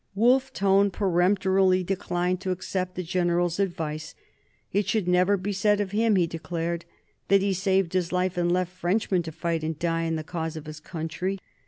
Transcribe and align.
Wolfe 0.15 0.51
Tone 0.51 0.89
peremptorily 0.89 1.83
declined 1.83 2.41
to 2.41 2.49
accept 2.49 2.95
the 2.95 3.03
General's 3.03 3.59
advice. 3.59 4.15
It 4.73 4.87
should 4.87 5.07
never 5.07 5.37
be 5.37 5.53
said 5.53 5.79
of 5.79 5.91
him, 5.91 6.15
he 6.15 6.25
declared, 6.25 6.85
that 7.27 7.41
he 7.43 7.53
saved 7.53 7.93
his 7.93 8.11
life 8.11 8.35
and 8.35 8.51
left 8.51 8.71
Frenchmen 8.75 9.21
to 9.21 9.31
fight 9.31 9.63
and 9.63 9.77
die 9.77 10.05
in 10.05 10.15
the 10.15 10.23
cause 10.23 10.55
of 10.55 10.65
his 10.65 10.79
country. 10.79 11.37